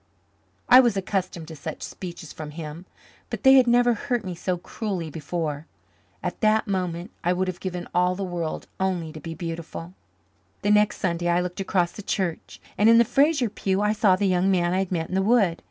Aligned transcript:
I 0.67 0.79
was 0.79 0.97
accustomed 0.97 1.47
to 1.49 1.55
such 1.55 1.83
speeches 1.83 2.33
from 2.33 2.49
him, 2.49 2.87
but 3.29 3.43
they 3.43 3.53
had 3.53 3.67
never 3.67 3.93
hurt 3.93 4.25
me 4.25 4.33
so 4.33 4.57
cruelly 4.57 5.11
before. 5.11 5.67
At 6.23 6.41
that 6.41 6.65
moment 6.67 7.11
I 7.23 7.33
would 7.33 7.47
have 7.47 7.59
given 7.59 7.87
all 7.93 8.15
the 8.15 8.23
world 8.23 8.65
only 8.79 9.11
to 9.13 9.19
be 9.19 9.35
beautiful. 9.35 9.93
The 10.63 10.71
next 10.71 10.97
Sunday 10.97 11.27
I 11.27 11.39
looked 11.41 11.59
across 11.59 11.91
the 11.91 12.01
church, 12.01 12.59
and 12.79 12.89
in 12.89 12.97
the 12.97 13.05
Fraser 13.05 13.47
pew 13.47 13.83
I 13.83 13.93
saw 13.93 14.15
the 14.15 14.25
young 14.25 14.49
man 14.49 14.73
I 14.73 14.79
had 14.79 14.91
met 14.91 15.07
in 15.07 15.13
the 15.13 15.21
wood. 15.21 15.59